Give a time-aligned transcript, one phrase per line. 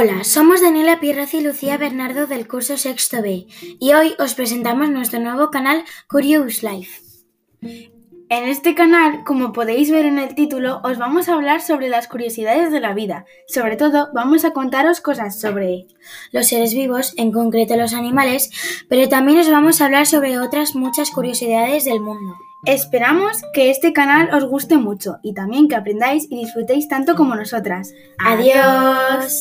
[0.00, 3.48] Hola, somos Daniela Pierraz y Lucía Bernardo del curso Sexto B
[3.80, 7.00] y hoy os presentamos nuestro nuevo canal Curious Life.
[7.60, 12.06] En este canal, como podéis ver en el título, os vamos a hablar sobre las
[12.06, 13.24] curiosidades de la vida.
[13.48, 15.88] Sobre todo, vamos a contaros cosas sobre
[16.30, 18.52] los seres vivos, en concreto los animales,
[18.88, 22.36] pero también os vamos a hablar sobre otras muchas curiosidades del mundo.
[22.66, 27.34] Esperamos que este canal os guste mucho y también que aprendáis y disfrutéis tanto como
[27.34, 27.92] nosotras.
[28.18, 29.40] ¡Adiós!